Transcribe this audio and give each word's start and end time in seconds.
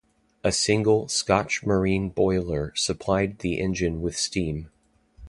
A 0.43 0.51
single 0.51 1.07
Scotch 1.09 1.63
marine 1.63 2.09
boiler 2.09 2.73
supplied 2.75 3.37
the 3.37 3.59
engine 3.59 4.01
with 4.01 4.17
steam. 4.17 4.71